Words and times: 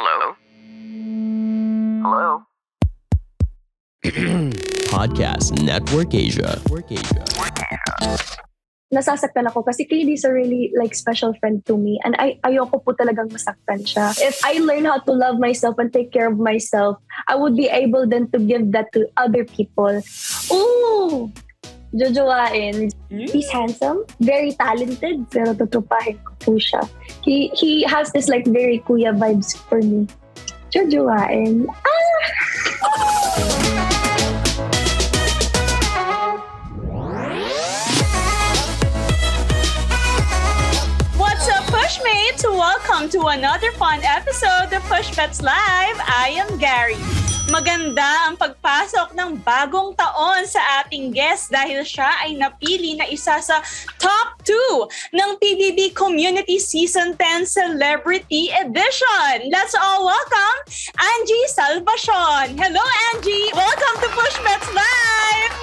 Hello? 0.00 0.32
Hello? 2.00 2.28
Podcast 4.88 5.60
Network 5.60 6.16
Asia. 6.16 6.56
Network 6.56 6.88
Asia. 6.88 7.20
nasasaktan 8.88 9.44
ako 9.52 9.60
kasi 9.60 9.84
Kaylee 9.84 10.16
is 10.16 10.24
a 10.24 10.32
really 10.32 10.72
like 10.72 10.96
special 10.96 11.36
friend 11.36 11.60
to 11.68 11.76
me 11.76 12.00
and 12.00 12.16
I 12.16 12.40
ayoko 12.48 12.80
po 12.80 12.96
talagang 12.96 13.28
masaktan 13.28 13.84
siya. 13.84 14.16
If 14.24 14.40
I 14.40 14.64
learn 14.64 14.88
how 14.88 15.04
to 15.04 15.12
love 15.12 15.36
myself 15.36 15.76
and 15.76 15.92
take 15.92 16.16
care 16.16 16.32
of 16.32 16.40
myself, 16.40 16.96
I 17.28 17.36
would 17.36 17.52
be 17.52 17.68
able 17.68 18.08
then 18.08 18.32
to 18.32 18.40
give 18.40 18.72
that 18.72 18.88
to 18.96 19.04
other 19.20 19.44
people. 19.44 20.00
Ooh! 20.48 21.28
Jojoain. 21.94 22.92
He's 23.10 23.50
handsome, 23.50 24.04
very 24.20 24.52
talented, 24.54 25.26
pero 25.30 25.58
tutupahin 25.58 26.22
ko 26.22 26.32
po 26.38 26.52
siya. 26.54 26.86
He, 27.26 27.50
he 27.58 27.82
has 27.82 28.14
this 28.14 28.30
like 28.30 28.46
very 28.46 28.78
kuya 28.86 29.10
vibes 29.10 29.58
for 29.66 29.82
me. 29.82 30.06
Jojoain. 30.70 31.66
Ah! 31.66 31.98
What's 41.18 41.46
up, 41.50 41.66
Pushmates? 41.74 42.46
Welcome 42.46 43.10
to 43.10 43.34
another 43.34 43.74
fun 43.74 43.98
episode 44.06 44.70
of 44.70 44.82
Push 44.86 45.10
Pets 45.18 45.42
Live. 45.42 45.98
I 46.06 46.38
am 46.38 46.54
Gary. 46.62 47.19
Maganda 47.50 48.30
ang 48.30 48.38
pagpasok 48.38 49.10
ng 49.18 49.42
bagong 49.42 49.90
taon 49.98 50.46
sa 50.46 50.62
ating 50.86 51.10
guest 51.10 51.50
dahil 51.50 51.82
siya 51.82 52.06
ay 52.22 52.38
napili 52.38 52.94
na 52.94 53.10
isa 53.10 53.42
sa 53.42 53.58
top 53.98 54.38
2 54.46 55.18
ng 55.18 55.30
PBB 55.34 55.90
Community 55.90 56.62
Season 56.62 57.10
10 57.18 57.50
Celebrity 57.50 58.54
Edition. 58.54 59.50
Let's 59.50 59.74
all 59.74 60.06
welcome 60.06 60.58
Angie 60.94 61.48
Salvacion. 61.50 62.54
Hello, 62.54 62.86
Angie! 63.10 63.50
Welcome 63.50 63.96
to 63.98 64.08
Push 64.14 64.36
Pets 64.46 64.70
Live! 64.70 65.59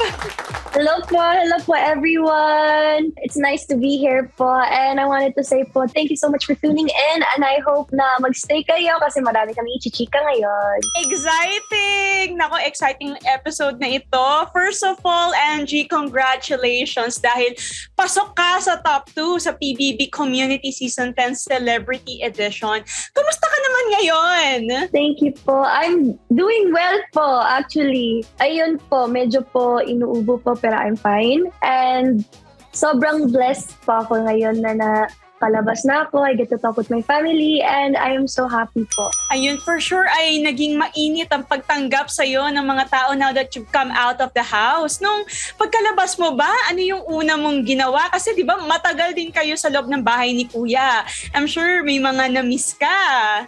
Hello 0.78 1.02
po, 1.10 1.18
hello 1.18 1.58
po 1.66 1.74
everyone. 1.74 3.10
It's 3.26 3.34
nice 3.34 3.66
to 3.66 3.74
be 3.74 3.98
here 3.98 4.30
po 4.38 4.46
and 4.46 5.02
I 5.02 5.10
wanted 5.10 5.34
to 5.34 5.42
say 5.42 5.66
po 5.66 5.90
thank 5.90 6.14
you 6.14 6.20
so 6.22 6.30
much 6.30 6.46
for 6.46 6.54
tuning 6.54 6.86
in 6.86 7.20
and 7.34 7.42
I 7.42 7.58
hope 7.66 7.90
na 7.90 8.06
magstay 8.22 8.62
kayo 8.62 9.02
kasi 9.02 9.26
marami 9.26 9.58
kami 9.58 9.74
ichichika 9.82 10.22
ngayon. 10.22 10.78
Exciting! 11.02 12.38
Nako, 12.38 12.62
exciting 12.62 13.18
episode 13.26 13.82
na 13.82 13.98
ito. 13.98 14.26
First 14.54 14.86
of 14.86 15.02
all, 15.02 15.34
Angie, 15.34 15.90
congratulations 15.90 17.18
dahil 17.18 17.58
pasok 17.98 18.38
ka 18.38 18.62
sa 18.62 18.78
top 18.78 19.10
2 19.18 19.50
sa 19.50 19.58
PBB 19.58 20.14
Community 20.14 20.70
Season 20.70 21.10
10 21.10 21.42
Celebrity 21.42 22.22
Edition. 22.22 22.86
Kumusta 23.18 23.46
ka 23.50 23.58
naman 23.66 23.86
ngayon? 23.98 24.60
Thank 24.94 25.26
you 25.26 25.34
po. 25.42 25.66
I'm 25.66 26.22
doing 26.30 26.70
well 26.70 27.02
po 27.18 27.42
actually. 27.42 28.22
Ayun 28.38 28.78
po, 28.94 29.10
medyo 29.10 29.42
po 29.42 29.82
inuubo 29.82 30.38
po 30.38 30.54
pero 30.68 30.76
I'm 30.76 31.00
fine. 31.00 31.48
And 31.64 32.28
sobrang 32.76 33.32
blessed 33.32 33.72
po 33.88 34.04
ako 34.04 34.28
ngayon 34.28 34.60
na 34.60 34.76
na 34.76 34.90
palabas 35.38 35.86
na 35.86 36.06
ako. 36.06 36.26
I 36.26 36.34
get 36.34 36.50
to 36.50 36.58
talk 36.58 36.76
with 36.76 36.90
my 36.90 37.02
family 37.06 37.62
and 37.62 37.96
I 37.96 38.14
am 38.18 38.26
so 38.26 38.50
happy 38.50 38.90
po. 38.90 39.10
Ayun, 39.30 39.62
for 39.62 39.78
sure 39.78 40.10
ay 40.10 40.42
naging 40.42 40.76
mainit 40.76 41.30
ang 41.30 41.46
pagtanggap 41.46 42.10
sa'yo 42.10 42.50
ng 42.50 42.66
mga 42.66 42.86
tao 42.90 43.10
now 43.14 43.30
that 43.32 43.54
you've 43.54 43.70
come 43.70 43.94
out 43.94 44.18
of 44.20 44.34
the 44.34 44.44
house. 44.44 45.00
Nung 45.00 45.24
pagkalabas 45.56 46.18
mo 46.18 46.34
ba, 46.34 46.50
ano 46.70 46.82
yung 46.82 47.04
una 47.06 47.38
mong 47.38 47.64
ginawa? 47.64 48.10
Kasi 48.10 48.34
di 48.34 48.42
ba 48.42 48.58
matagal 48.58 49.14
din 49.14 49.30
kayo 49.30 49.54
sa 49.56 49.70
loob 49.70 49.88
ng 49.88 50.02
bahay 50.02 50.34
ni 50.34 50.50
Kuya. 50.50 51.06
I'm 51.38 51.46
sure 51.46 51.86
may 51.86 52.02
mga 52.02 52.34
na-miss 52.34 52.74
ka. 52.74 52.98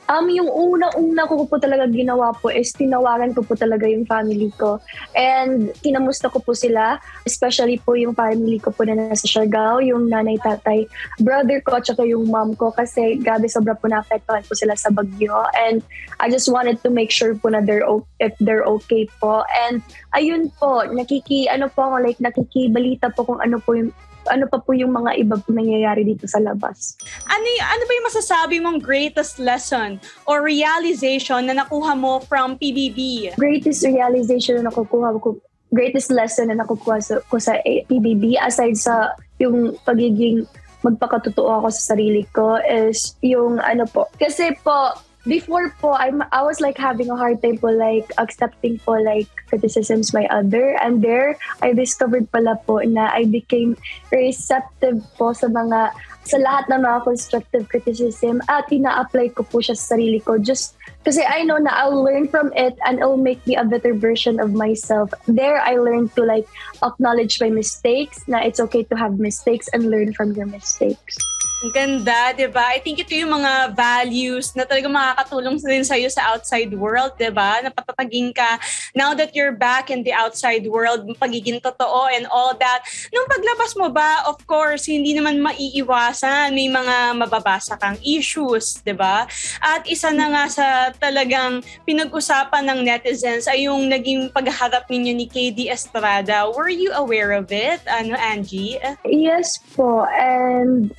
Um, 0.07 0.29
yung 0.29 0.47
una-una 0.47 1.25
ko 1.25 1.43
po 1.49 1.57
talaga 1.57 1.89
ginawa 1.89 2.31
po 2.37 2.53
is 2.53 2.69
tinawagan 2.71 3.33
ko 3.33 3.41
po 3.41 3.57
talaga 3.57 3.89
yung 3.89 4.05
family 4.05 4.53
ko. 4.55 4.77
And 5.17 5.73
kinamusta 5.81 6.29
ko 6.29 6.37
po 6.39 6.53
sila, 6.53 7.01
especially 7.25 7.81
po 7.81 7.97
yung 7.97 8.13
family 8.13 8.61
ko 8.61 8.69
po 8.69 8.85
na 8.85 8.93
nasa 8.93 9.25
Siargao, 9.25 9.81
yung 9.81 10.08
nanay, 10.08 10.37
tatay, 10.37 10.85
brother 11.17 11.59
ko, 11.65 11.78
at 11.79 11.87
saka 11.87 12.03
yung 12.03 12.27
mom 12.27 12.59
ko 12.59 12.75
kasi 12.75 13.15
grabe 13.23 13.47
sobra 13.47 13.73
po 13.79 13.87
naapektuhan 13.87 14.43
po 14.43 14.53
sila 14.53 14.75
sa 14.75 14.91
bagyo. 14.91 15.47
And 15.55 15.79
I 16.19 16.27
just 16.27 16.51
wanted 16.51 16.83
to 16.83 16.91
make 16.91 17.09
sure 17.09 17.31
po 17.39 17.55
na 17.55 17.63
they're 17.63 17.87
if 18.19 18.35
they're 18.43 18.67
okay 18.83 19.07
po. 19.23 19.47
And 19.47 19.79
ayun 20.11 20.51
po, 20.59 20.83
nakiki, 20.91 21.47
ano 21.47 21.71
po 21.71 21.87
ako, 21.87 21.95
like 22.03 22.19
nakikibalita 22.19 23.15
po 23.15 23.23
kung 23.23 23.39
ano 23.39 23.63
po 23.63 23.79
yung 23.79 23.95
ano 24.27 24.45
pa 24.51 24.59
po 24.59 24.75
yung 24.75 24.91
mga 24.91 25.15
iba 25.23 25.35
po 25.39 25.49
nangyayari 25.55 26.03
dito 26.03 26.27
sa 26.27 26.37
labas. 26.43 26.99
Ano, 27.25 27.45
ano 27.63 27.83
ba 27.87 27.91
yung 27.95 28.07
masasabi 28.11 28.55
mong 28.59 28.79
greatest 28.83 29.39
lesson 29.39 29.97
or 30.27 30.43
realization 30.43 31.47
na 31.47 31.55
nakuha 31.55 31.95
mo 31.95 32.19
from 32.27 32.59
PBB? 32.59 33.33
greatest 33.39 33.87
realization 33.87 34.59
na 34.59 34.69
nakukuha 34.69 35.15
ko, 35.23 35.39
greatest 35.71 36.11
lesson 36.11 36.51
na 36.51 36.59
nakukuha 36.59 36.99
sa, 36.99 37.23
ko 37.31 37.39
sa 37.39 37.57
PBB 37.63 38.37
aside 38.37 38.75
sa 38.75 39.15
yung 39.39 39.73
pagiging 39.87 40.43
magpakatotoo 40.83 41.63
ako 41.63 41.67
sa 41.73 41.95
sarili 41.95 42.23
ko 42.31 42.59
is 42.63 43.15
yung 43.19 43.59
ano 43.59 43.83
po. 43.89 44.07
Kasi 44.15 44.55
po, 44.63 44.95
before 45.27 45.69
po, 45.81 45.93
I'm, 45.93 46.23
I 46.31 46.41
was 46.43 46.61
like 46.61 46.77
having 46.77 47.09
a 47.09 47.15
hard 47.15 47.41
time 47.41 47.57
po 47.57 47.67
like 47.67 48.11
accepting 48.17 48.80
po 48.80 48.93
like 48.99 49.27
criticisms 49.47 50.11
by 50.11 50.25
other. 50.31 50.77
And 50.81 51.02
there, 51.02 51.37
I 51.61 51.73
discovered 51.73 52.31
pala 52.31 52.55
po 52.65 52.80
na 52.80 53.11
I 53.11 53.25
became 53.25 53.77
receptive 54.11 55.03
po 55.17 55.33
sa 55.33 55.47
mga 55.47 55.91
sa 56.29 56.37
lahat 56.37 56.69
ng 56.69 56.85
mga 56.85 56.99
constructive 57.03 57.65
criticism 57.69 58.37
at 58.52 58.69
ina-apply 58.69 59.33
ko 59.33 59.41
po 59.41 59.65
siya 59.65 59.73
sa 59.73 59.97
sarili 59.97 60.21
ko 60.21 60.37
just 60.37 60.77
kasi 61.02 61.25
I 61.25 61.41
know 61.41 61.58
na 61.58 61.73
I'll 61.73 62.03
learn 62.03 62.27
from 62.27 62.53
it 62.53 62.77
and 62.85 62.99
it'll 62.99 63.17
make 63.17 63.41
me 63.47 63.55
a 63.55 63.65
better 63.65 63.95
version 63.95 64.37
of 64.37 64.53
myself. 64.53 65.09
There, 65.25 65.58
I 65.58 65.79
learned 65.79 66.13
to 66.19 66.27
like 66.27 66.45
acknowledge 66.83 67.41
my 67.41 67.49
mistakes, 67.49 68.21
na 68.27 68.43
it's 68.43 68.59
okay 68.69 68.83
to 68.91 68.95
have 68.99 69.17
mistakes 69.17 69.71
and 69.73 69.89
learn 69.89 70.13
from 70.13 70.35
your 70.35 70.45
mistakes. 70.45 71.17
Ang 71.59 71.75
ganda, 71.75 72.31
di 72.31 72.47
ba? 72.47 72.71
I 72.71 72.80
think 72.80 73.03
ito 73.03 73.11
yung 73.11 73.36
mga 73.36 73.75
values 73.75 74.55
na 74.55 74.64
talagang 74.64 74.95
makakatulong 74.95 75.59
din 75.59 75.83
sa'yo 75.83 76.08
sa 76.08 76.31
outside 76.31 76.71
world, 76.71 77.20
di 77.20 77.27
ba? 77.27 77.59
Napatatagin 77.59 78.31
ka 78.31 78.55
now 78.95 79.11
that 79.11 79.36
you're 79.36 79.52
back 79.52 79.92
in 79.92 79.99
the 80.08 80.15
outside 80.15 80.64
world, 80.64 81.03
pagiging 81.20 81.59
totoo 81.59 82.08
and 82.15 82.31
all 82.31 82.55
that. 82.55 82.87
Nung 83.11 83.27
paglabas 83.27 83.75
mo 83.75 83.92
ba, 83.92 84.23
of 84.23 84.39
course, 84.47 84.87
hindi 84.87 85.11
naman 85.11 85.43
maiiwasan. 85.43 86.55
May 86.55 86.71
mga 86.71 87.20
mababasa 87.20 87.76
kang 87.76 87.99
issues, 88.08 88.80
di 88.80 88.95
ba? 88.95 89.27
At 89.59 89.83
isa 89.83 90.15
na 90.15 90.31
nga 90.31 90.45
sa 90.47 90.67
talagang 90.95 91.59
pinag-usapan 91.83 92.71
ng 92.71 92.87
netizens 92.87 93.52
ay 93.52 93.67
yung 93.67 93.91
naging 93.91 94.31
pagharap 94.31 94.87
ninyo 94.87 95.11
ni 95.11 95.27
KD 95.27 95.67
Estrada. 95.67 96.47
Were 96.55 96.71
you 96.71 96.95
aware 96.95 97.36
of 97.36 97.52
it, 97.52 97.83
ano, 97.83 98.15
Angie? 98.15 98.80
Yes 99.03 99.59
po, 99.76 100.08
and 100.15 100.95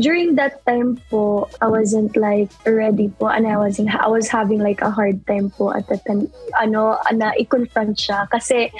during 0.00 0.34
that 0.36 0.64
time 0.66 0.98
po, 1.10 1.48
I 1.60 1.68
wasn't 1.68 2.16
like 2.16 2.50
ready 2.66 3.08
po 3.08 3.28
and 3.28 3.46
I 3.46 3.56
wasn't, 3.56 3.94
I 3.94 4.08
was 4.08 4.28
having 4.28 4.58
like 4.58 4.80
a 4.80 4.90
hard 4.90 5.26
time 5.26 5.50
po 5.50 5.72
at 5.72 5.86
that 5.88 6.04
time, 6.06 6.30
ano, 6.60 6.98
na 7.12 7.32
i-confront 7.38 7.98
siya 7.98 8.28
kasi 8.30 8.70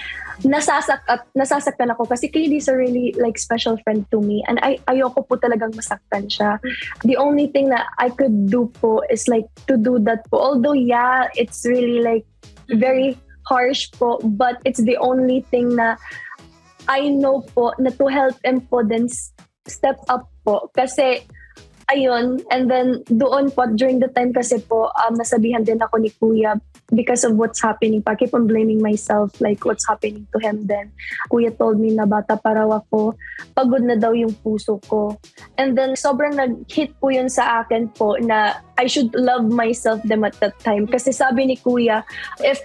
nasasak 0.42 0.98
at 1.06 1.22
nasasaktan 1.38 1.94
ako 1.94 2.10
kasi 2.10 2.26
Kaylee 2.26 2.58
is 2.58 2.66
a 2.66 2.74
really 2.74 3.14
like 3.14 3.38
special 3.38 3.78
friend 3.86 4.02
to 4.10 4.18
me 4.18 4.42
and 4.50 4.58
I 4.66 4.82
ayoko 4.90 5.22
po 5.22 5.38
talagang 5.38 5.78
masaktan 5.78 6.26
siya. 6.26 6.58
The 7.06 7.14
only 7.14 7.46
thing 7.54 7.70
that 7.70 7.86
I 8.02 8.10
could 8.10 8.50
do 8.50 8.66
po 8.82 9.06
is 9.06 9.30
like 9.30 9.46
to 9.70 9.78
do 9.78 10.02
that 10.02 10.26
po. 10.34 10.42
Although 10.42 10.74
yeah, 10.74 11.30
it's 11.38 11.62
really 11.62 12.02
like 12.02 12.26
very 12.66 13.14
harsh 13.46 13.92
po 13.94 14.18
but 14.24 14.58
it's 14.64 14.82
the 14.82 14.98
only 14.98 15.46
thing 15.54 15.76
na 15.78 15.94
I 16.90 17.14
know 17.14 17.46
po 17.54 17.70
na 17.78 17.94
to 17.94 18.06
help 18.10 18.34
him 18.42 18.66
po 18.66 18.82
then 18.82 19.06
step 19.70 20.02
up 20.10 20.33
po. 20.44 20.68
Kasi 20.76 21.24
ayun 21.92 22.40
and 22.48 22.70
then 22.70 23.04
doon 23.12 23.52
po 23.52 23.68
during 23.76 24.00
the 24.00 24.08
time 24.12 24.32
kasi 24.32 24.60
po 24.64 24.88
um, 25.04 25.12
nasabihan 25.16 25.64
din 25.64 25.80
ako 25.80 26.00
ni 26.00 26.08
kuya 26.16 26.56
because 26.92 27.24
of 27.24 27.36
what's 27.36 27.60
happening 27.60 28.00
pa. 28.00 28.14
Keep 28.14 28.36
on 28.36 28.46
blaming 28.46 28.80
myself 28.80 29.32
like 29.40 29.64
what's 29.64 29.88
happening 29.88 30.28
to 30.32 30.38
him 30.40 30.64
then. 30.68 30.92
Kuya 31.32 31.52
told 31.56 31.80
me 31.80 31.92
na 31.92 32.04
bata 32.04 32.36
pa 32.36 32.56
raw 32.56 32.80
ako 32.80 33.16
pagod 33.56 33.84
na 33.84 33.96
daw 33.96 34.12
yung 34.12 34.32
puso 34.44 34.80
ko. 34.84 35.16
And 35.56 35.76
then 35.76 35.96
sobrang 35.96 36.36
nag-hit 36.36 36.96
po 37.00 37.08
yun 37.08 37.28
sa 37.32 37.64
akin 37.64 37.88
po 37.96 38.16
na 38.20 38.60
I 38.76 38.86
should 38.86 39.12
love 39.16 39.48
myself 39.48 40.00
them 40.04 40.24
at 40.24 40.36
that 40.40 40.60
time. 40.60 40.86
Kasi 40.86 41.12
sabi 41.12 41.48
ni 41.48 41.56
kuya 41.56 42.04
if 42.44 42.60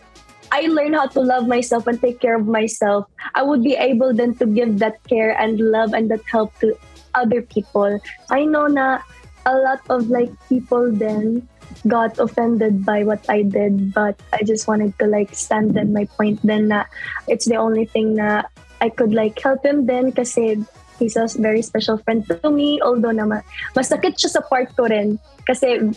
I 0.50 0.65
learn 0.65 0.98
how 0.98 1.06
to 1.13 1.21
love 1.21 1.45
myself 1.45 1.86
and 1.86 2.01
take 2.01 2.18
care 2.18 2.33
of 2.33 2.50
myself, 2.50 3.06
I 3.38 3.45
would 3.45 3.62
be 3.62 3.77
able 3.77 4.18
then 4.18 4.33
to 4.42 4.50
give 4.50 4.81
that 4.81 4.98
care 5.06 5.38
and 5.38 5.62
love 5.62 5.94
and 5.94 6.09
that 6.09 6.25
help 6.25 6.57
to 6.65 6.74
other 7.13 7.41
people. 7.41 8.00
I 8.29 8.45
know 8.45 8.67
na 8.67 9.00
a 9.45 9.56
lot 9.56 9.81
of 9.89 10.09
like 10.09 10.31
people 10.47 10.91
then 10.91 11.47
got 11.88 12.19
offended 12.19 12.85
by 12.85 13.03
what 13.03 13.23
I 13.29 13.44
did, 13.44 13.94
but 13.94 14.19
I 14.33 14.44
just 14.44 14.67
wanted 14.67 14.97
to 15.00 15.07
like 15.07 15.33
stand 15.33 15.77
in 15.77 15.94
my 15.94 16.06
point 16.17 16.39
then 16.44 16.67
na 16.67 16.85
it's 17.27 17.45
the 17.45 17.56
only 17.56 17.85
thing 17.85 18.15
na 18.15 18.44
I 18.81 18.89
could 18.89 19.13
like 19.13 19.39
help 19.39 19.65
him 19.65 19.85
then 19.85 20.11
kasi 20.11 20.59
he's 21.00 21.15
a 21.15 21.27
very 21.39 21.61
special 21.61 21.97
friend 21.97 22.27
to 22.27 22.51
me 22.51 22.81
although 22.83 23.15
naman 23.15 23.44
masakit 23.71 24.19
siya 24.19 24.39
sa 24.39 24.41
part 24.44 24.75
ko 24.75 24.91
rin 24.91 25.15
kasi 25.47 25.95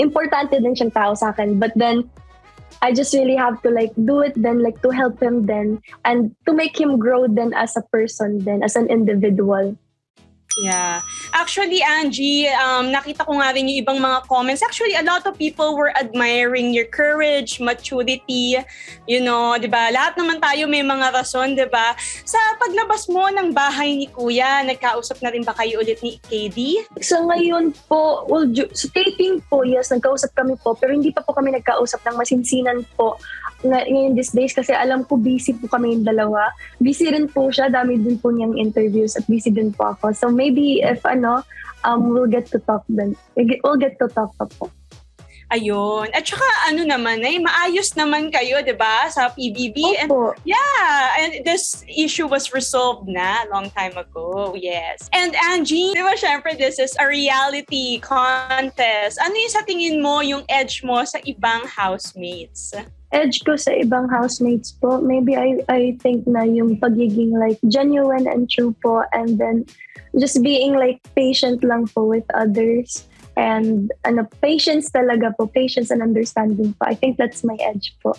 importante 0.00 0.56
din 0.56 0.72
siyang 0.72 0.96
tao 0.96 1.12
sa 1.14 1.30
akin. 1.30 1.60
But 1.60 1.76
then, 1.76 2.08
I 2.80 2.96
just 2.96 3.12
really 3.12 3.36
have 3.36 3.60
to 3.62 3.68
like 3.68 3.92
do 3.92 4.24
it 4.24 4.32
then 4.40 4.64
like 4.64 4.80
to 4.80 4.88
help 4.88 5.20
him 5.20 5.44
then 5.44 5.84
and 6.08 6.32
to 6.48 6.56
make 6.56 6.80
him 6.80 6.96
grow 6.96 7.28
then 7.28 7.52
as 7.52 7.76
a 7.76 7.84
person 7.92 8.40
then 8.40 8.64
as 8.64 8.74
an 8.74 8.88
individual. 8.88 9.76
Yeah. 10.58 11.06
Actually, 11.30 11.78
Angie, 11.78 12.50
um, 12.50 12.90
nakita 12.90 13.22
ko 13.22 13.38
nga 13.38 13.54
rin 13.54 13.70
yung 13.70 13.86
ibang 13.86 13.98
mga 14.02 14.26
comments. 14.26 14.66
Actually, 14.66 14.98
a 14.98 15.06
lot 15.06 15.22
of 15.22 15.38
people 15.38 15.78
were 15.78 15.94
admiring 15.94 16.74
your 16.74 16.90
courage, 16.90 17.62
maturity, 17.62 18.58
you 19.06 19.20
know, 19.22 19.54
di 19.54 19.70
ba? 19.70 19.94
Lahat 19.94 20.18
naman 20.18 20.42
tayo 20.42 20.66
may 20.66 20.82
mga 20.82 21.14
rason, 21.14 21.54
di 21.54 21.66
ba? 21.70 21.94
Sa 22.26 22.38
paglabas 22.58 23.06
mo 23.06 23.30
ng 23.30 23.54
bahay 23.54 23.94
ni 23.94 24.10
Kuya, 24.10 24.66
nagkausap 24.66 25.22
na 25.22 25.30
rin 25.30 25.46
ba 25.46 25.54
kayo 25.54 25.78
ulit 25.78 26.02
ni 26.02 26.18
KD? 26.18 26.82
So 26.98 27.30
ngayon 27.30 27.70
po, 27.86 28.26
well, 28.26 28.46
sa 28.74 28.90
taping 28.90 29.38
po, 29.46 29.62
yes, 29.62 29.94
nagkausap 29.94 30.34
kami 30.34 30.58
po, 30.58 30.74
pero 30.74 30.90
hindi 30.90 31.14
pa 31.14 31.22
po 31.22 31.30
kami 31.30 31.54
nagkausap 31.54 32.02
ng 32.10 32.18
masinsinan 32.18 32.82
po 32.98 33.22
ng- 33.64 33.88
ngayon 33.92 34.12
these 34.16 34.32
days 34.32 34.52
kasi 34.56 34.72
alam 34.72 35.04
ko 35.04 35.20
busy 35.20 35.52
po 35.52 35.68
kami 35.68 35.96
yung 35.96 36.04
dalawa. 36.04 36.48
Busy 36.80 37.12
rin 37.12 37.28
po 37.28 37.52
siya, 37.52 37.68
dami 37.68 38.00
din 38.00 38.16
po 38.16 38.32
niyang 38.32 38.56
interviews 38.56 39.16
at 39.16 39.24
busy 39.28 39.52
din 39.52 39.72
po 39.72 39.92
ako. 39.92 40.12
So 40.16 40.26
maybe 40.40 40.80
if 40.80 41.04
ano, 41.04 41.44
um, 41.84 42.08
we'll 42.08 42.32
get 42.32 42.48
to 42.56 42.58
talk 42.64 42.88
then. 42.88 43.12
We'll 43.36 43.76
get 43.76 44.00
to 44.00 44.08
talk 44.08 44.32
pa 44.40 44.48
po. 44.48 44.72
Ayun. 45.50 46.06
At 46.14 46.22
saka 46.22 46.46
ano 46.70 46.86
naman, 46.86 47.26
eh, 47.26 47.42
maayos 47.42 47.98
naman 47.98 48.30
kayo, 48.30 48.62
di 48.62 48.70
ba, 48.70 49.10
sa 49.10 49.34
PBB. 49.34 49.82
And 49.98 50.06
Opo. 50.06 50.30
Yeah, 50.46 50.94
and 51.18 51.42
this 51.42 51.82
issue 51.90 52.30
was 52.30 52.54
resolved 52.54 53.10
na 53.10 53.50
long 53.50 53.66
time 53.74 53.98
ago. 53.98 54.54
Yes. 54.54 55.10
And 55.10 55.34
Angie, 55.34 55.90
di 55.90 56.06
ba 56.06 56.14
syempre 56.14 56.54
this 56.54 56.78
is 56.78 56.94
a 57.02 57.04
reality 57.10 57.98
contest. 57.98 59.18
Ano 59.18 59.34
yung 59.34 59.50
sa 59.50 59.66
tingin 59.66 59.98
mo 59.98 60.22
yung 60.22 60.46
edge 60.46 60.86
mo 60.86 61.02
sa 61.02 61.18
ibang 61.26 61.66
housemates? 61.66 62.70
edge 63.10 63.42
ko 63.42 63.58
sa 63.58 63.74
ibang 63.74 64.06
housemates 64.06 64.70
po, 64.78 65.02
maybe 65.02 65.34
I 65.34 65.58
I 65.66 65.98
think 65.98 66.30
na 66.30 66.46
yung 66.46 66.78
pagiging 66.78 67.34
like 67.34 67.58
genuine 67.66 68.30
and 68.30 68.46
true 68.46 68.70
po 68.78 69.02
and 69.10 69.34
then 69.34 69.66
just 70.18 70.42
being 70.42 70.74
like 70.74 71.00
patient 71.14 71.62
lang 71.64 71.86
po 71.88 72.04
with 72.04 72.26
others 72.34 73.06
and 73.36 73.92
ano 74.04 74.26
patience 74.42 74.90
talaga 74.90 75.32
po, 75.36 75.46
patience 75.46 75.90
and 75.90 76.02
understanding 76.02 76.74
po. 76.76 76.90
I 76.90 76.94
think 76.94 77.16
that's 77.16 77.44
my 77.44 77.56
edge 77.60 77.94
po 78.02 78.14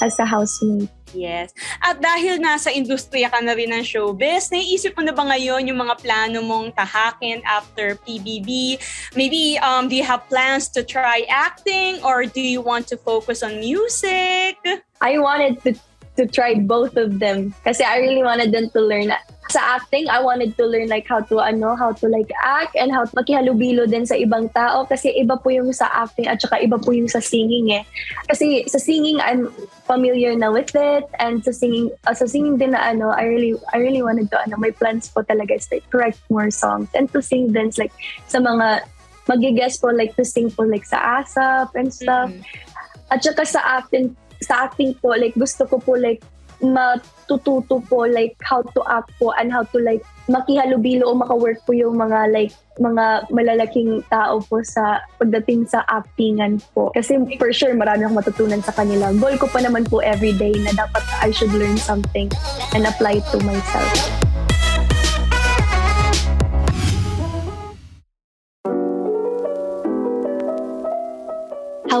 as 0.00 0.18
a 0.18 0.26
housemate. 0.26 0.88
Yes. 1.12 1.50
At 1.82 1.98
dahil 1.98 2.38
nasa 2.38 2.70
industriya 2.70 3.30
ka 3.30 3.42
na 3.42 3.52
rin 3.58 3.74
ng 3.74 3.82
showbiz, 3.82 4.54
naiisip 4.54 4.94
mo 4.94 5.02
na 5.02 5.10
ba 5.10 5.26
ngayon 5.26 5.66
yung 5.66 5.80
mga 5.82 5.98
plano 6.00 6.38
mong 6.40 6.72
tahakin 6.78 7.42
after 7.42 7.98
PBB? 8.06 8.78
Maybe 9.18 9.58
um, 9.58 9.90
do 9.90 9.98
you 9.98 10.06
have 10.06 10.22
plans 10.30 10.70
to 10.78 10.86
try 10.86 11.26
acting 11.26 11.98
or 12.06 12.24
do 12.24 12.40
you 12.40 12.62
want 12.62 12.86
to 12.94 12.96
focus 12.96 13.42
on 13.42 13.58
music? 13.58 14.56
I 15.02 15.18
wanted 15.18 15.58
to 15.66 15.74
to 16.18 16.26
try 16.26 16.58
both 16.58 16.98
of 16.98 17.18
them 17.22 17.54
kasi 17.64 17.80
I 17.86 18.02
really 18.02 18.22
wanted 18.22 18.52
them 18.52 18.68
to 18.74 18.80
learn 18.82 19.14
sa 19.50 19.76
acting 19.76 20.06
I 20.06 20.22
wanted 20.22 20.54
to 20.56 20.64
learn 20.64 20.86
like 20.86 21.10
how 21.10 21.18
to 21.26 21.42
ano 21.42 21.74
how 21.74 21.90
to 21.98 22.06
like 22.06 22.30
act 22.38 22.78
and 22.78 22.94
how 22.94 23.02
to 23.02 23.12
makihalubilo 23.12 23.84
din 23.84 24.06
sa 24.06 24.14
ibang 24.14 24.46
tao 24.54 24.86
kasi 24.86 25.10
iba 25.18 25.34
po 25.34 25.50
yung 25.50 25.74
sa 25.74 25.90
acting 25.90 26.30
at 26.30 26.38
saka 26.38 26.62
iba 26.62 26.78
po 26.78 26.94
yung 26.94 27.10
sa 27.10 27.18
singing 27.18 27.74
eh 27.74 27.82
kasi 28.30 28.62
sa 28.70 28.78
singing 28.78 29.18
I'm 29.18 29.50
familiar 29.84 30.38
na 30.38 30.54
with 30.54 30.70
it 30.78 31.04
and 31.18 31.42
sa 31.42 31.50
singing 31.50 31.90
uh, 32.06 32.14
sa 32.14 32.30
singing 32.30 32.56
din 32.56 32.78
na 32.78 32.94
ano 32.94 33.10
I 33.10 33.26
really 33.26 33.58
I 33.74 33.82
really 33.82 34.06
wanted 34.06 34.30
to 34.30 34.38
ano 34.38 34.54
my 34.54 34.70
plans 34.70 35.10
po 35.10 35.26
talaga 35.26 35.58
is 35.58 35.66
like 35.74 35.82
to 35.90 35.98
write 35.98 36.18
more 36.30 36.54
songs 36.54 36.86
and 36.94 37.10
to 37.10 37.18
sing 37.18 37.50
then 37.50 37.74
like 37.74 37.92
sa 38.30 38.38
mga 38.38 38.86
magigas 39.26 39.82
po 39.82 39.90
like 39.90 40.14
to 40.14 40.22
sing 40.22 40.48
po 40.54 40.62
like 40.62 40.86
sa 40.86 41.22
ASAP 41.22 41.74
and 41.74 41.90
stuff 41.90 42.30
Mhm. 42.30 42.42
at 43.10 43.18
saka 43.18 43.42
sa 43.42 43.60
acting, 43.82 44.14
sa 44.38 44.70
acting 44.70 44.94
po, 45.02 45.18
like 45.18 45.34
gusto 45.34 45.66
ko 45.66 45.82
po 45.82 45.98
like 45.98 46.22
matututo 46.60 47.80
po 47.88 48.04
like 48.04 48.36
how 48.44 48.60
to 48.60 48.80
act 48.88 49.10
po 49.16 49.32
and 49.40 49.48
how 49.52 49.64
to 49.64 49.80
like 49.80 50.04
makihalubilo 50.30 51.10
o 51.10 51.16
makawork 51.16 51.58
po 51.66 51.74
yung 51.74 51.98
mga 51.98 52.30
like 52.30 52.54
mga 52.78 53.28
malalaking 53.34 54.00
tao 54.08 54.38
po 54.46 54.62
sa 54.62 55.02
pagdating 55.18 55.66
sa 55.66 55.82
actingan 55.90 56.62
po. 56.72 56.94
Kasi 56.94 57.18
for 57.36 57.50
sure 57.52 57.74
marami 57.74 58.06
akong 58.06 58.20
matutunan 58.22 58.62
sa 58.62 58.72
kanila. 58.72 59.10
Goal 59.18 59.36
ko 59.36 59.50
pa 59.50 59.60
naman 59.60 59.88
po 59.88 60.00
everyday 60.00 60.54
na 60.62 60.72
dapat 60.72 61.02
I 61.20 61.34
should 61.34 61.52
learn 61.52 61.76
something 61.76 62.30
and 62.72 62.86
apply 62.86 63.20
it 63.20 63.26
to 63.34 63.42
myself. 63.42 64.29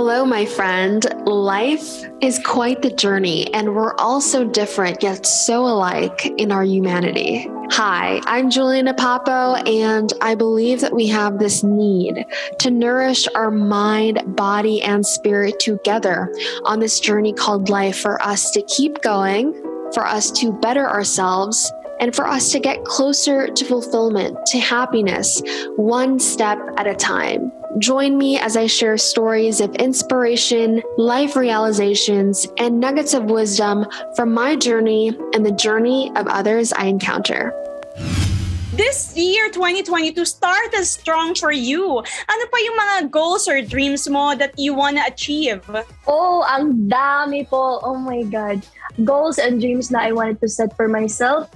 Hello, 0.02 0.24
my 0.24 0.46
friend. 0.46 1.04
Life 1.26 2.06
is 2.22 2.38
quite 2.38 2.80
the 2.80 2.90
journey, 2.90 3.52
and 3.52 3.74
we're 3.74 3.94
all 3.96 4.22
so 4.22 4.44
different 4.44 5.02
yet 5.02 5.26
so 5.26 5.66
alike 5.66 6.24
in 6.38 6.50
our 6.50 6.64
humanity. 6.64 7.46
Hi, 7.72 8.22
I'm 8.24 8.48
Juliana 8.48 8.94
Papo, 8.94 9.62
and 9.68 10.10
I 10.22 10.36
believe 10.36 10.80
that 10.80 10.94
we 10.94 11.06
have 11.08 11.38
this 11.38 11.62
need 11.62 12.24
to 12.60 12.70
nourish 12.70 13.28
our 13.34 13.50
mind, 13.50 14.22
body, 14.36 14.80
and 14.80 15.04
spirit 15.04 15.60
together 15.60 16.34
on 16.64 16.80
this 16.80 16.98
journey 16.98 17.34
called 17.34 17.68
life 17.68 17.98
for 17.98 18.22
us 18.22 18.50
to 18.52 18.62
keep 18.62 19.02
going, 19.02 19.52
for 19.92 20.06
us 20.06 20.30
to 20.30 20.50
better 20.50 20.88
ourselves, 20.88 21.70
and 22.00 22.16
for 22.16 22.26
us 22.26 22.50
to 22.52 22.58
get 22.58 22.82
closer 22.84 23.48
to 23.48 23.64
fulfillment, 23.66 24.38
to 24.46 24.58
happiness, 24.58 25.42
one 25.76 26.18
step 26.18 26.58
at 26.78 26.86
a 26.86 26.94
time. 26.94 27.52
Join 27.78 28.18
me 28.18 28.36
as 28.36 28.56
I 28.56 28.66
share 28.66 28.98
stories 28.98 29.60
of 29.60 29.74
inspiration, 29.76 30.82
life 30.98 31.36
realizations, 31.36 32.48
and 32.58 32.80
nuggets 32.80 33.14
of 33.14 33.30
wisdom 33.30 33.86
from 34.16 34.34
my 34.34 34.56
journey 34.56 35.16
and 35.34 35.46
the 35.46 35.52
journey 35.52 36.10
of 36.16 36.26
others 36.26 36.72
I 36.72 36.86
encounter. 36.86 37.54
This 38.74 39.16
year, 39.16 39.50
2022, 39.50 40.24
started 40.24 40.84
strong 40.84 41.34
for 41.36 41.52
you. 41.52 42.02
Ano 42.02 42.44
pa 42.50 42.58
yung 42.58 42.76
mga 42.76 43.10
goals 43.10 43.46
or 43.46 43.62
dreams 43.62 44.08
mo 44.10 44.34
that 44.34 44.58
you 44.58 44.74
wanna 44.74 45.06
achieve? 45.06 45.62
Oh, 46.10 46.42
ang 46.50 46.90
dami 46.90 47.46
po. 47.46 47.78
Oh 47.86 47.94
my 47.94 48.24
God. 48.26 48.66
Goals 49.04 49.38
and 49.38 49.60
dreams 49.60 49.94
na 49.94 50.00
I 50.00 50.12
wanted 50.12 50.40
to 50.42 50.48
set 50.48 50.74
for 50.74 50.88
myself. 50.88 51.46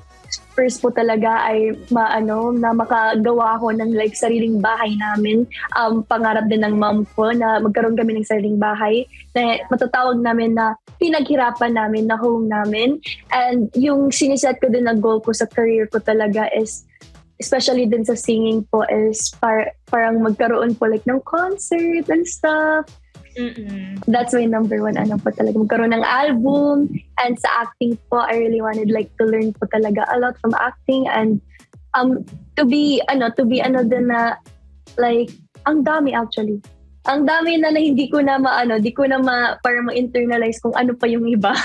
First 0.55 0.81
po 0.81 0.95
talaga 0.95 1.51
ay 1.51 1.75
maano 1.91 2.55
na 2.55 2.71
makagawa 2.71 3.59
ako 3.59 3.75
ng 3.75 3.91
like 3.99 4.15
sariling 4.15 4.62
bahay 4.62 4.95
namin. 4.95 5.51
Um, 5.75 6.06
pangarap 6.06 6.47
din 6.47 6.62
ng 6.62 6.79
mom 6.79 7.03
ko 7.19 7.35
na 7.35 7.59
magkaroon 7.59 7.99
kami 7.99 8.19
ng 8.19 8.27
sariling 8.27 8.59
bahay 8.59 9.03
na 9.35 9.59
matatawag 9.67 10.23
namin 10.23 10.55
na 10.55 10.79
pinaghirapan 11.03 11.75
namin 11.75 12.06
na 12.06 12.15
home 12.15 12.46
namin. 12.46 13.03
And 13.34 13.67
yung 13.75 14.15
siniset 14.15 14.63
ko 14.63 14.70
din 14.70 14.87
na 14.87 14.94
goal 14.94 15.19
ko 15.19 15.34
sa 15.34 15.51
career 15.51 15.91
ko 15.91 15.99
talaga 15.99 16.46
is 16.55 16.87
especially 17.43 17.91
din 17.91 18.06
sa 18.06 18.15
singing 18.15 18.63
po 18.70 18.87
is 18.87 19.34
par- 19.43 19.75
parang 19.91 20.23
magkaroon 20.23 20.79
po 20.79 20.87
like 20.87 21.03
ng 21.05 21.19
concert 21.27 22.06
and 22.06 22.23
stuff 22.31 22.87
Mm-mm. 23.34 23.98
that's 24.06 24.32
my 24.34 24.46
number 24.46 24.79
one 24.79 24.94
ano 24.94 25.19
po 25.19 25.31
talaga 25.34 25.58
magkaroon 25.58 25.94
ng 25.94 26.06
album 26.06 26.91
and 27.22 27.34
sa 27.38 27.67
acting 27.67 27.98
po 28.10 28.22
I 28.22 28.38
really 28.38 28.62
wanted 28.62 28.91
like 28.94 29.10
to 29.19 29.24
learn 29.26 29.55
po 29.55 29.67
talaga 29.70 30.06
a 30.10 30.19
lot 30.22 30.38
from 30.38 30.55
acting 30.55 31.06
and 31.10 31.43
um 31.98 32.22
to 32.55 32.62
be 32.67 33.03
ano 33.10 33.31
to 33.34 33.43
be 33.43 33.58
ano 33.58 33.82
din 33.82 34.10
na 34.10 34.38
like 34.98 35.31
ang 35.67 35.82
dami 35.82 36.14
actually 36.14 36.62
ang 37.10 37.26
dami 37.29 37.60
na 37.60 37.74
na 37.74 37.82
hindi 37.82 38.08
ko 38.08 38.22
na 38.22 38.38
maano 38.38 38.81
di 38.81 38.94
ko 38.94 39.05
na 39.05 39.20
ma 39.20 39.58
para 39.60 39.82
ma-internalize 39.84 40.62
kung 40.62 40.74
ano 40.74 40.94
pa 40.94 41.10
yung 41.10 41.26
iba 41.26 41.53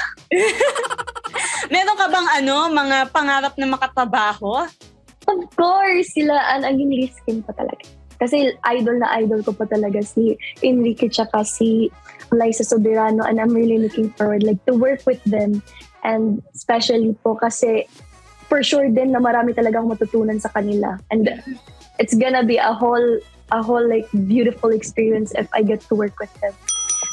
Meron 1.69 2.01
ka 2.01 2.09
bang 2.09 2.29
ano, 2.41 2.65
mga 2.73 3.13
pangarap 3.13 3.53
na 3.53 3.69
makatrabaho? 3.69 4.65
of 5.29 5.41
course 5.53 6.09
sila 6.17 6.33
ang 6.57 6.65
ang 6.65 6.77
Skin 6.81 7.45
pa 7.45 7.53
talaga 7.53 7.85
kasi 8.19 8.53
idol 8.75 8.99
na 8.99 9.09
idol 9.17 9.41
ko 9.41 9.55
pa 9.55 9.65
talaga 9.65 10.03
si 10.03 10.35
Enrique 10.61 11.07
tsaka 11.07 11.41
si 11.47 11.87
Liza 12.29 12.67
Soberano 12.67 13.25
and 13.25 13.39
I'm 13.39 13.55
really 13.55 13.79
looking 13.79 14.11
forward 14.13 14.43
like 14.43 14.61
to 14.67 14.75
work 14.75 15.07
with 15.07 15.23
them 15.23 15.63
and 16.03 16.43
especially 16.53 17.15
po 17.23 17.39
kasi 17.39 17.87
for 18.51 18.61
sure 18.61 18.91
din 18.91 19.15
na 19.15 19.23
marami 19.23 19.55
talagang 19.55 19.87
matutunan 19.87 20.37
sa 20.37 20.51
kanila 20.51 20.99
and 21.09 21.31
it's 21.97 22.13
gonna 22.13 22.43
be 22.43 22.59
a 22.59 22.75
whole 22.75 23.19
a 23.51 23.61
whole 23.63 23.83
like 23.83 24.05
beautiful 24.27 24.69
experience 24.69 25.33
if 25.33 25.49
I 25.53 25.61
get 25.61 25.81
to 25.89 25.95
work 25.95 26.13
with 26.19 26.33
them. 26.41 26.53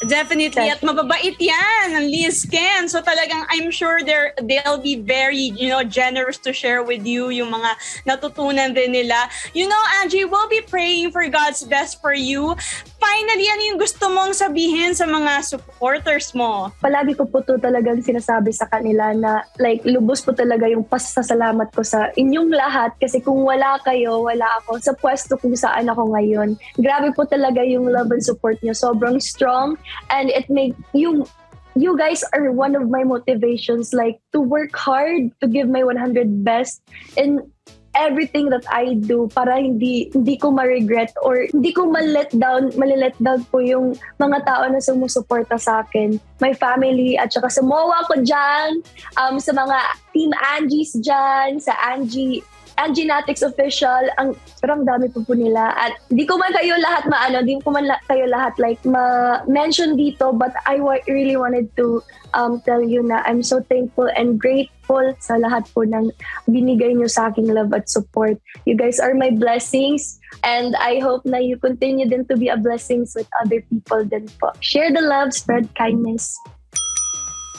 Definitely. 0.04 0.68
At 0.68 0.84
mababait 0.84 1.40
yan, 1.40 1.96
ang 1.96 2.04
Liz 2.12 2.44
Ken. 2.44 2.84
So 2.88 3.00
talagang 3.00 3.48
I'm 3.48 3.72
sure 3.72 4.04
they're, 4.04 4.36
they'll 4.44 4.76
be 4.76 5.00
very, 5.00 5.56
you 5.56 5.72
know, 5.72 5.80
generous 5.84 6.36
to 6.44 6.52
share 6.52 6.84
with 6.84 7.06
you 7.08 7.32
yung 7.32 7.48
mga 7.48 7.70
natutunan 8.04 8.76
din 8.76 8.92
nila. 8.92 9.32
You 9.56 9.68
know, 9.68 9.82
Angie, 10.02 10.28
we'll 10.28 10.48
be 10.52 10.60
praying 10.60 11.12
for 11.16 11.24
God's 11.28 11.64
best 11.64 12.00
for 12.04 12.12
you. 12.12 12.56
Finally, 13.06 13.46
ano 13.46 13.62
yung 13.70 13.78
gusto 13.78 14.10
mong 14.10 14.34
sabihin 14.34 14.90
sa 14.90 15.06
mga 15.06 15.46
supporters 15.46 16.34
mo? 16.34 16.74
palagi 16.82 17.14
ko 17.14 17.24
po 17.30 17.38
to 17.46 17.54
talagang 17.62 18.02
sinasabi 18.02 18.50
sa 18.50 18.66
kanila 18.66 19.14
na 19.14 19.46
like 19.62 19.82
lubos 19.86 20.22
po 20.26 20.34
talaga 20.34 20.66
yung 20.66 20.82
pasasalamat 20.82 21.70
ko 21.70 21.86
sa 21.86 22.10
inyong 22.18 22.50
lahat 22.50 22.90
kasi 22.98 23.22
kung 23.22 23.46
wala 23.46 23.78
kayo, 23.86 24.26
wala 24.26 24.46
ako 24.62 24.82
sa 24.82 24.92
pwesto 24.98 25.38
kung 25.38 25.54
saan 25.54 25.86
ako 25.86 26.10
ngayon. 26.18 26.58
Grabe 26.82 27.14
po 27.14 27.22
talaga 27.22 27.62
yung 27.62 27.86
love 27.86 28.10
and 28.10 28.24
support 28.26 28.58
niyo. 28.60 28.74
Sobrang 28.74 29.22
strong 29.22 29.78
and 30.10 30.30
it 30.34 30.50
make 30.50 30.74
you 30.90 31.22
you 31.76 31.92
guys 31.94 32.24
are 32.32 32.50
one 32.50 32.72
of 32.72 32.88
my 32.88 33.04
motivations 33.04 33.92
like 33.92 34.16
to 34.32 34.40
work 34.40 34.72
hard, 34.72 35.28
to 35.44 35.46
give 35.46 35.68
my 35.68 35.84
100 35.84 36.42
best 36.42 36.80
and 37.20 37.44
everything 37.96 38.52
that 38.52 38.62
I 38.68 39.00
do 39.00 39.26
para 39.32 39.56
hindi 39.56 40.12
hindi 40.12 40.36
ko 40.36 40.52
ma-regret 40.52 41.16
or 41.24 41.48
hindi 41.48 41.72
ko 41.72 41.88
ma-let 41.88 42.30
down, 42.36 42.70
ma-let 42.76 43.16
down 43.18 43.42
po 43.48 43.64
yung 43.64 43.96
mga 44.20 44.44
tao 44.44 44.68
na 44.68 44.78
sumusuporta 44.78 45.56
sa 45.56 45.82
akin. 45.82 46.20
My 46.38 46.52
family 46.52 47.16
at 47.16 47.32
saka 47.32 47.48
sa 47.48 47.64
MOA 47.64 48.04
ko 48.06 48.14
dyan, 48.20 48.84
um, 49.16 49.40
sa 49.40 49.56
mga 49.56 49.76
Team 50.12 50.30
Angie's 50.56 50.92
dyan, 51.00 51.56
sa 51.58 51.72
Angie 51.92 52.44
Angie 52.76 53.08
Natix 53.08 53.40
official, 53.40 54.08
ang 54.20 54.36
parang 54.60 54.84
dami 54.84 55.08
po 55.08 55.24
po 55.24 55.32
nila. 55.32 55.72
At 55.74 55.96
di 56.12 56.28
ko 56.28 56.36
man 56.36 56.52
kayo 56.52 56.76
lahat 56.76 57.08
maano, 57.08 57.40
di 57.40 57.56
ko 57.64 57.72
man 57.72 57.88
la- 57.88 58.02
kayo 58.08 58.28
lahat 58.28 58.52
like 58.60 58.80
ma-mention 58.84 59.96
dito, 59.96 60.36
but 60.36 60.52
I 60.68 60.80
wa- 60.80 61.02
really 61.08 61.36
wanted 61.36 61.72
to 61.80 62.04
um, 62.36 62.60
tell 62.68 62.84
you 62.84 63.00
na 63.00 63.24
I'm 63.24 63.42
so 63.42 63.64
thankful 63.64 64.12
and 64.12 64.36
grateful 64.36 65.16
sa 65.18 65.40
lahat 65.40 65.66
po 65.72 65.88
ng 65.88 66.12
binigay 66.46 66.92
nyo 66.92 67.08
sa 67.08 67.32
aking 67.32 67.48
love 67.48 67.72
at 67.72 67.88
support. 67.88 68.36
You 68.68 68.76
guys 68.76 69.00
are 69.00 69.16
my 69.16 69.32
blessings 69.32 70.20
and 70.44 70.76
I 70.76 71.00
hope 71.00 71.24
na 71.24 71.40
you 71.40 71.56
continue 71.56 72.04
din 72.04 72.28
to 72.28 72.36
be 72.36 72.52
a 72.52 72.60
blessings 72.60 73.16
with 73.16 73.28
other 73.40 73.64
people 73.72 74.04
din 74.04 74.28
po. 74.36 74.52
Share 74.60 74.92
the 74.92 75.02
love, 75.02 75.32
spread 75.32 75.72
kindness. 75.74 76.36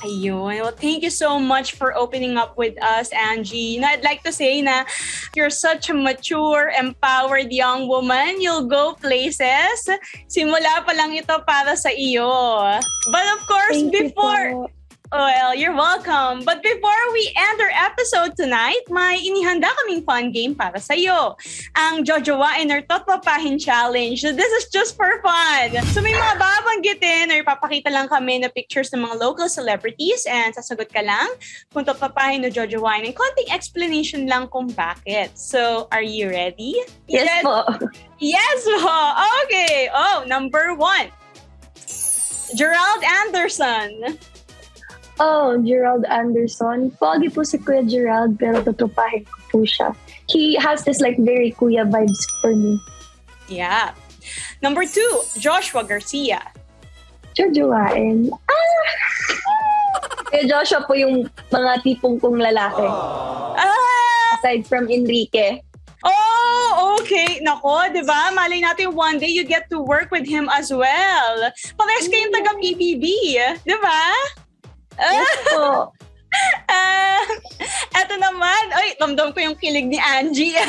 Ayun. 0.06 0.62
Well, 0.62 0.78
thank 0.78 1.02
you 1.02 1.10
so 1.10 1.40
much 1.40 1.74
for 1.74 1.98
opening 1.98 2.38
up 2.38 2.58
with 2.58 2.78
us, 2.82 3.10
Angie. 3.10 3.80
Na 3.82 3.98
I'd 3.98 4.06
like 4.06 4.22
to 4.24 4.32
say 4.32 4.62
na 4.62 4.86
you're 5.34 5.50
such 5.50 5.90
a 5.90 5.96
mature, 5.98 6.70
empowered 6.78 7.50
young 7.50 7.90
woman. 7.90 8.38
You'll 8.38 8.70
go 8.70 8.94
places. 8.94 9.90
Simula 10.30 10.86
pa 10.86 10.94
lang 10.94 11.18
ito 11.18 11.42
para 11.50 11.74
sa 11.74 11.90
iyo. 11.90 12.30
But 13.10 13.26
of 13.34 13.42
course, 13.50 13.74
Thank 13.74 14.14
before. 14.14 14.70
Well, 15.12 15.56
you're 15.56 15.76
welcome. 15.76 16.44
But 16.44 16.62
before 16.62 17.04
we 17.14 17.32
end 17.32 17.62
our 17.62 17.72
episode 17.72 18.36
tonight, 18.36 18.84
may 18.92 19.24
inihanda 19.24 19.72
kaming 19.72 20.04
fun 20.04 20.36
game 20.36 20.52
para 20.52 20.84
sa 20.84 21.00
iyo. 21.00 21.40
Ang 21.80 22.04
Jojowain 22.04 22.68
or 22.68 22.84
Totpapahin 22.84 23.56
Challenge. 23.56 24.20
So 24.20 24.36
this 24.36 24.52
is 24.52 24.68
just 24.68 25.00
for 25.00 25.08
fun. 25.24 25.80
So 25.96 26.04
may 26.04 26.12
mga 26.12 26.36
babanggitin 26.36 27.32
or 27.32 27.40
papakita 27.48 27.88
lang 27.88 28.12
kami 28.12 28.44
na 28.44 28.52
pictures 28.52 28.92
ng 28.92 29.00
mga 29.08 29.16
local 29.16 29.48
celebrities 29.48 30.28
and 30.28 30.52
sasagot 30.52 30.92
ka 30.92 31.00
lang 31.00 31.32
kung 31.72 31.88
Totpapahin 31.88 32.44
o 32.44 32.52
Jojowain. 32.52 33.08
And 33.08 33.16
konting 33.16 33.48
explanation 33.48 34.28
lang 34.28 34.52
kung 34.52 34.68
bakit. 34.76 35.40
So, 35.40 35.88
are 35.96 36.04
you 36.04 36.28
ready? 36.28 36.84
Yes 37.08 37.48
po. 37.48 37.64
Yes 38.20 38.60
po! 38.66 39.00
Okay! 39.48 39.88
Oh, 39.88 40.28
number 40.28 40.76
one. 40.76 41.08
Gerald 42.56 43.04
Anderson. 43.24 44.20
Oh, 45.18 45.58
Gerald 45.66 46.06
Anderson. 46.06 46.94
Pogi 47.02 47.34
po 47.34 47.42
si 47.42 47.58
Kuya 47.58 47.82
Gerald, 47.82 48.38
pero 48.38 48.62
tutupahin 48.62 49.26
ko 49.26 49.38
po 49.50 49.60
siya. 49.66 49.98
He 50.30 50.54
has 50.62 50.86
this 50.86 51.02
like 51.02 51.18
very 51.18 51.58
kuya 51.58 51.90
vibes 51.90 52.22
for 52.42 52.54
me. 52.54 52.78
Yeah. 53.50 53.98
Number 54.62 54.86
two, 54.86 55.26
Joshua 55.42 55.82
Garcia. 55.82 56.42
Jojowain. 57.34 58.30
Ah! 58.30 58.82
Kuya 60.30 60.46
Joshua 60.46 60.86
po 60.86 60.94
yung 60.94 61.26
mga 61.50 61.82
tipong 61.82 62.22
kong 62.22 62.38
lalaki. 62.38 62.86
Ah! 62.86 64.38
Aside 64.38 64.70
from 64.70 64.86
Enrique. 64.86 65.66
Oh, 66.06 67.02
okay. 67.02 67.42
Nako, 67.42 67.90
di 67.90 68.06
ba? 68.06 68.30
Malay 68.38 68.62
natin 68.62 68.94
one 68.94 69.18
day 69.18 69.34
you 69.34 69.42
get 69.42 69.66
to 69.74 69.82
work 69.82 70.14
with 70.14 70.30
him 70.30 70.46
as 70.54 70.70
well. 70.70 71.36
Parehas 71.74 72.06
kayong 72.06 72.30
taga 72.30 72.54
PBB, 72.62 73.06
di 73.66 73.78
ba? 73.82 74.02
Yes 74.98 75.34
po. 75.54 75.94
Ah, 76.68 77.24
eto 77.96 78.16
naman. 78.20 78.64
Ay, 78.76 78.98
ramdam 79.00 79.32
ko 79.32 79.40
yung 79.40 79.58
kilig 79.58 79.88
ni 79.88 79.98
Angie. 80.02 80.60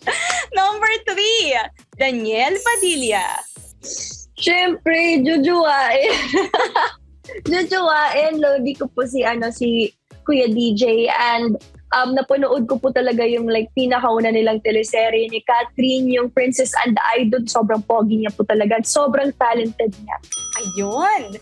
Number 0.58 0.92
three, 1.08 1.56
Daniel 1.98 2.54
Padilla. 2.62 3.26
Siyempre, 4.40 5.20
jujuwain. 5.20 6.14
jujuwain. 7.50 8.32
Lodi 8.40 8.72
ko 8.78 8.88
po 8.88 9.04
si, 9.04 9.26
ano, 9.26 9.52
si 9.52 9.92
Kuya 10.24 10.48
DJ 10.48 11.10
and 11.10 11.58
um, 11.92 12.14
napanood 12.14 12.64
ko 12.70 12.78
po 12.78 12.88
talaga 12.94 13.26
yung 13.26 13.50
like 13.50 13.68
pinakauna 13.74 14.30
nilang 14.32 14.62
teleserye 14.62 15.28
ni 15.28 15.42
Catherine, 15.44 16.08
yung 16.08 16.30
Princess 16.32 16.72
and 16.86 16.96
the 16.96 17.04
Idol. 17.20 17.44
Sobrang 17.44 17.84
pogi 17.84 18.24
niya 18.24 18.32
po 18.32 18.46
talaga. 18.46 18.80
Sobrang 18.86 19.34
talented 19.36 19.92
niya. 20.00 20.16
Ayun. 20.62 21.36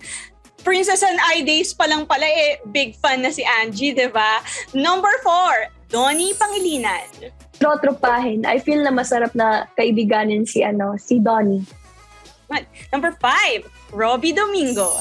Princess 0.69 1.01
and 1.01 1.17
I 1.17 1.41
days 1.49 1.73
pa 1.73 1.89
lang 1.89 2.05
pala 2.05 2.29
eh, 2.29 2.61
big 2.69 2.93
fan 3.01 3.25
na 3.25 3.33
si 3.33 3.41
Angie, 3.41 3.97
di 3.97 4.05
ba? 4.13 4.45
Number 4.77 5.09
four, 5.25 5.73
Donnie 5.89 6.37
Pangilinan. 6.37 7.33
Trotropahin. 7.57 8.45
I 8.45 8.61
feel 8.61 8.85
na 8.85 8.93
masarap 8.93 9.33
na 9.33 9.65
kaibiganin 9.81 10.45
si, 10.45 10.61
ano, 10.61 11.01
si 11.01 11.25
Donnie. 11.25 11.65
Number 12.93 13.17
five, 13.17 13.65
Robbie 13.97 14.37
Domingo. 14.37 15.01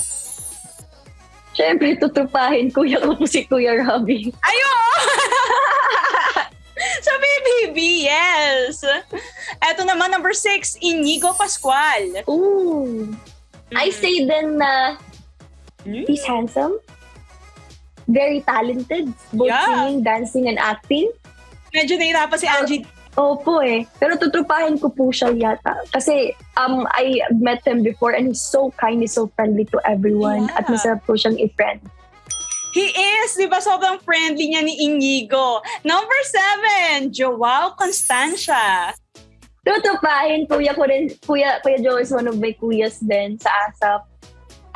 Siyempre, 1.52 2.00
tutupahin. 2.00 2.72
Kuya 2.72 3.04
ko 3.04 3.28
si 3.28 3.44
Kuya 3.44 3.76
Robbie. 3.84 4.32
Ayo! 4.32 4.72
Sa 7.04 7.12
BBB, 7.20 8.08
yes! 8.08 8.88
Eto 9.60 9.84
naman, 9.84 10.16
number 10.16 10.32
six, 10.32 10.80
Inigo 10.80 11.36
Pascual. 11.36 12.24
Ooh. 12.32 13.12
I 13.76 13.92
say 13.92 14.24
then 14.24 14.56
na 14.56 14.96
Mm. 15.88 16.04
he's 16.04 16.28
handsome, 16.28 16.76
very 18.12 18.44
talented, 18.44 19.08
both 19.32 19.48
Yeah. 19.48 19.64
singing, 19.64 20.04
dancing, 20.04 20.46
and 20.52 20.60
acting. 20.60 21.08
Medyo 21.72 21.96
nahirapan 21.96 22.38
si 22.38 22.48
Angie. 22.48 22.84
Opo 23.18 23.66
eh. 23.66 23.88
Pero 23.98 24.14
tutrupahin 24.20 24.78
ko 24.78 24.94
po 24.94 25.10
siya 25.10 25.34
yata. 25.34 25.74
Kasi 25.90 26.38
um, 26.54 26.86
I 26.94 27.18
met 27.34 27.66
him 27.66 27.82
before 27.82 28.14
and 28.14 28.30
he's 28.30 28.44
so 28.44 28.70
kind, 28.78 29.02
he's 29.02 29.18
so 29.18 29.26
friendly 29.34 29.66
to 29.74 29.82
everyone. 29.90 30.46
Yeah. 30.46 30.58
At 30.62 30.70
masarap 30.70 31.02
po 31.08 31.18
siyang 31.18 31.40
i-friend. 31.42 31.82
He 32.78 32.94
is, 32.94 33.34
di 33.34 33.50
ba? 33.50 33.58
Sobrang 33.58 33.98
friendly 34.06 34.54
niya 34.54 34.62
ni 34.62 34.86
Inigo. 34.86 35.66
Number 35.82 36.20
seven, 36.30 37.10
Joao 37.10 37.74
Constancia. 37.74 38.94
Tutupahin, 39.66 40.46
kuya 40.46 40.78
ko 40.78 40.86
rin, 40.86 41.10
kuya, 41.26 41.58
kuya 41.66 41.82
Joe 41.82 41.98
is 41.98 42.14
one 42.14 42.30
of 42.30 42.38
my 42.38 42.54
kuyas 42.56 43.02
din 43.02 43.36
sa 43.42 43.50
ASAP. 43.66 44.07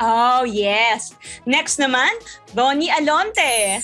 Oh, 0.02 0.42
yes. 0.42 1.14
Next 1.46 1.78
naman, 1.78 2.10
Ronnie 2.58 2.90
Alonte. 2.90 3.78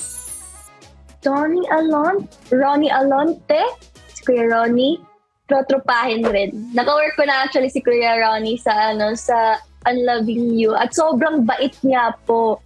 Ronnie 1.23 1.67
Alon, 1.71 2.27
Ronnie 2.51 2.91
Alonte, 2.91 3.63
si 4.11 4.27
Kuya 4.27 4.51
Ronnie, 4.51 4.99
trotropahin 5.47 6.27
rin. 6.27 6.51
Naka-work 6.75 7.15
ko 7.15 7.23
na 7.23 7.47
actually 7.47 7.71
si 7.71 7.79
Kuya 7.79 8.19
Ronnie 8.19 8.59
sa 8.59 8.95
ano 8.95 9.15
sa 9.15 9.63
Unloving 9.87 10.59
You 10.59 10.75
at 10.75 10.91
sobrang 10.95 11.47
bait 11.47 11.75
niya 11.87 12.19
po. 12.27 12.59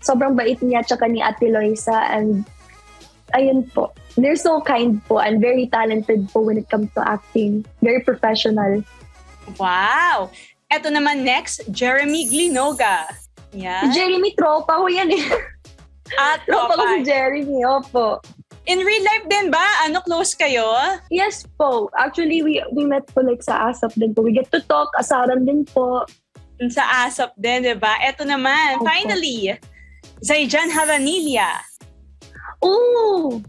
Sobrang 0.00 0.38
bait 0.38 0.58
niya 0.62 0.86
tsaka 0.86 1.10
ni 1.10 1.20
Ate 1.20 1.50
Loisa 1.50 2.08
and 2.14 2.46
ayun 3.34 3.66
po. 3.74 3.92
They're 4.16 4.38
so 4.38 4.62
kind 4.62 4.98
po 5.04 5.18
and 5.20 5.38
very 5.42 5.68
talented 5.68 6.30
po 6.30 6.46
when 6.46 6.58
it 6.58 6.70
comes 6.70 6.88
to 6.94 7.02
acting. 7.02 7.66
Very 7.82 8.00
professional. 8.00 8.82
Wow. 9.58 10.30
Eto 10.70 10.86
naman 10.86 11.26
next, 11.26 11.66
Jeremy 11.68 12.30
Glinoga. 12.30 13.10
Si 13.50 13.66
Yeah. 13.66 13.90
Jeremy, 13.90 14.30
tropa 14.38 14.78
ko 14.78 14.86
yan 14.86 15.10
eh. 15.10 15.26
At 16.14 16.42
tropa 16.46 16.78
ko 16.78 16.84
si. 16.94 17.02
Jeremy, 17.02 17.66
opo. 17.66 18.22
In 18.70 18.86
real 18.86 19.02
life 19.02 19.26
din 19.26 19.50
ba? 19.50 19.66
Ano, 19.82 19.98
close 20.06 20.38
kayo? 20.38 20.62
Yes 21.10 21.42
po. 21.58 21.90
Actually, 21.98 22.46
we 22.46 22.62
we 22.70 22.86
met 22.86 23.02
po 23.10 23.26
like 23.26 23.42
sa 23.42 23.66
ASAP 23.66 23.98
din 23.98 24.14
po. 24.14 24.22
We 24.22 24.30
get 24.30 24.46
to 24.54 24.62
talk. 24.62 24.94
Asaran 24.94 25.42
din 25.42 25.66
po. 25.66 26.06
Sa 26.70 26.84
ASAP 27.02 27.34
din, 27.34 27.66
di 27.66 27.74
ba? 27.74 27.98
Eto 27.98 28.22
naman, 28.22 28.78
Opo. 28.78 28.86
finally, 28.86 29.58
Zayjan 30.22 30.70
Haranilla. 30.70 31.58
Ooh! 32.62 33.42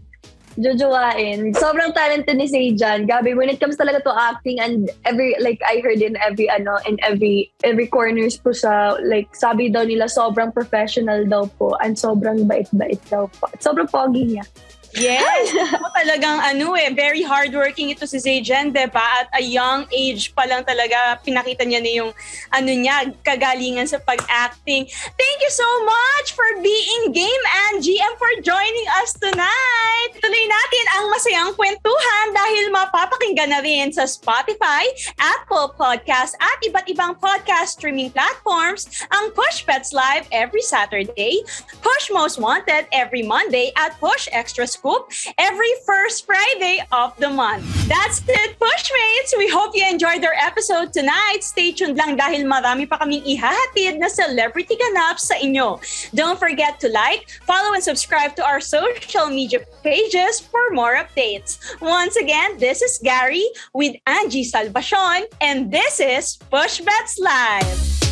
Jojowain. 0.60 1.56
Sobrang 1.56 1.96
talented 1.96 2.36
ni 2.36 2.44
Sejan. 2.44 3.08
Gabi, 3.08 3.32
when 3.36 3.48
it 3.48 3.60
comes 3.60 3.76
talaga 3.76 4.04
to 4.04 4.12
acting 4.12 4.60
and 4.60 4.90
every, 5.04 5.34
like, 5.40 5.60
I 5.64 5.80
heard 5.80 6.04
in 6.04 6.16
every, 6.20 6.50
ano, 6.50 6.76
in 6.84 7.00
every, 7.00 7.52
every 7.64 7.86
corners 7.88 8.36
po 8.36 8.52
sa, 8.52 9.00
like, 9.00 9.32
sabi 9.32 9.72
daw 9.72 9.88
nila, 9.88 10.12
sobrang 10.12 10.52
professional 10.52 11.24
daw 11.24 11.48
po 11.56 11.76
and 11.80 11.96
sobrang 11.96 12.44
bait-bait 12.44 13.00
daw 13.08 13.28
po. 13.40 13.48
Sobrang 13.60 13.88
pogi 13.88 14.36
niya. 14.36 14.44
Yes, 14.92 15.56
ako 15.72 15.88
talagang 15.96 16.36
ano 16.44 16.76
eh, 16.76 16.92
very 16.92 17.24
hardworking 17.24 17.96
ito 17.96 18.04
si 18.04 18.20
Zayjen, 18.20 18.76
di 18.76 18.84
ba? 18.92 19.24
At 19.24 19.32
a 19.32 19.40
young 19.40 19.88
age 19.88 20.36
pa 20.36 20.44
lang 20.44 20.68
talaga, 20.68 21.16
pinakita 21.24 21.64
niya 21.64 21.80
na 21.80 21.92
yung 21.96 22.10
ano 22.52 22.68
niya, 22.68 23.08
kagalingan 23.24 23.88
sa 23.88 23.96
pag-acting. 24.04 24.84
Thank 25.16 25.38
you 25.40 25.52
so 25.52 25.64
much 25.88 26.36
for 26.36 26.44
being 26.60 27.08
game 27.16 27.44
Angie 27.72 27.96
and 28.04 28.16
for 28.20 28.28
joining 28.44 28.88
us 29.00 29.16
tonight. 29.16 30.10
Tuloy 30.20 30.44
natin 30.44 30.84
ang 31.00 31.04
masayang 31.08 31.52
kwentuhan 31.56 32.26
dahil 32.36 32.64
mapapakinggan 32.68 33.48
na 33.48 33.64
rin 33.64 33.88
sa 33.96 34.04
Spotify, 34.04 34.84
Apple 35.16 35.72
Podcast 35.72 36.36
at 36.36 36.58
iba't 36.68 36.84
ibang 36.92 37.16
podcast 37.16 37.80
streaming 37.80 38.12
platforms 38.12 38.84
ang 39.08 39.32
Push 39.32 39.64
Pets 39.64 39.96
Live 39.96 40.28
every 40.28 40.60
Saturday, 40.60 41.40
Push 41.80 42.12
Most 42.12 42.36
Wanted 42.36 42.92
every 42.92 43.24
Monday 43.24 43.72
at 43.80 43.96
Push 43.96 44.28
Extra 44.36 44.68
Scoop 44.82 45.12
every 45.38 45.70
first 45.86 46.26
Friday 46.26 46.82
of 46.90 47.14
the 47.18 47.30
month. 47.30 47.62
That's 47.86 48.20
it, 48.26 48.58
Pushmates! 48.58 49.32
We 49.38 49.48
hope 49.48 49.76
you 49.76 49.86
enjoyed 49.86 50.24
our 50.24 50.34
episode 50.34 50.92
tonight. 50.92 51.38
Stay 51.46 51.70
tuned 51.70 51.96
lang 51.96 52.18
dahil 52.18 52.42
marami 52.42 52.90
pa 52.90 52.98
kaming 52.98 53.22
ihahatid 53.22 54.02
na 54.02 54.10
celebrity 54.10 54.74
ganap 54.74 55.22
sa 55.22 55.38
inyo. 55.38 55.78
Don't 56.18 56.34
forget 56.34 56.82
to 56.82 56.90
like, 56.90 57.30
follow, 57.46 57.78
and 57.78 57.84
subscribe 57.84 58.34
to 58.34 58.42
our 58.42 58.58
social 58.58 59.30
media 59.30 59.62
pages 59.86 60.42
for 60.42 60.74
more 60.74 60.98
updates. 60.98 61.62
Once 61.78 62.18
again, 62.18 62.58
this 62.58 62.82
is 62.82 62.98
Gary 62.98 63.46
with 63.70 63.94
Angie 64.10 64.42
Salvacion, 64.42 65.30
and 65.38 65.70
this 65.70 66.02
is 66.02 66.42
Push 66.50 66.82
Bets 66.82 67.22
Live. 67.22 68.11